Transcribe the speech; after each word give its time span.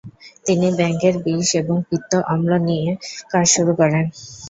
তিনি 0.45 0.67
ব্যাঙের 0.77 1.15
বিষ 1.23 1.49
এবং 1.61 1.77
পিত্ত 1.87 2.11
অম্ল 2.31 2.51
নিয়ে 2.67 2.89
কাজ 3.31 3.45
শুরু 3.55 3.71
করেন। 3.79 4.05